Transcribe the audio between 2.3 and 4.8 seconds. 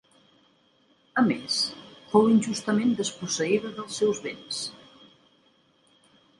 injustament desposseïda dels seus béns.